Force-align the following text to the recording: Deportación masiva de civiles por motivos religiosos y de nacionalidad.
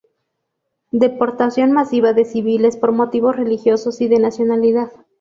Deportación 0.89 1.73
masiva 1.73 2.11
de 2.13 2.25
civiles 2.25 2.75
por 2.75 2.91
motivos 2.91 3.35
religiosos 3.35 4.01
y 4.01 4.07
de 4.07 4.17
nacionalidad. 4.17 4.89